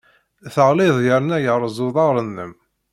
[0.53, 2.53] Teɣliḍ yerna yerreẓ uḍar-nnem.